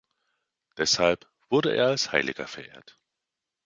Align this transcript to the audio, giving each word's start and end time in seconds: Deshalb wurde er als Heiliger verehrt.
Deshalb 0.77 1.29
wurde 1.51 1.75
er 1.75 1.85
als 1.89 2.11
Heiliger 2.11 2.47
verehrt. 2.47 2.97